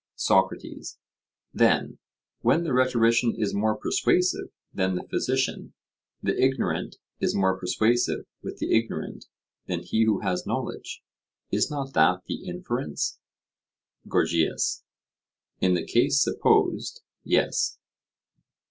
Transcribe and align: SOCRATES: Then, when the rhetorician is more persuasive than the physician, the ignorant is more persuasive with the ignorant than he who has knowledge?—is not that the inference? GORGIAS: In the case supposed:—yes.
SOCRATES: 0.15 0.97
Then, 1.53 1.99
when 2.39 2.63
the 2.63 2.73
rhetorician 2.73 3.35
is 3.37 3.53
more 3.53 3.75
persuasive 3.75 4.47
than 4.73 4.95
the 4.95 5.07
physician, 5.07 5.73
the 6.23 6.35
ignorant 6.43 6.95
is 7.19 7.35
more 7.35 7.55
persuasive 7.55 8.25
with 8.41 8.57
the 8.57 8.75
ignorant 8.75 9.25
than 9.67 9.81
he 9.83 10.05
who 10.05 10.21
has 10.21 10.47
knowledge?—is 10.47 11.69
not 11.69 11.93
that 11.93 12.23
the 12.25 12.47
inference? 12.47 13.19
GORGIAS: 14.07 14.83
In 15.59 15.75
the 15.75 15.85
case 15.85 16.19
supposed:—yes. 16.19 17.77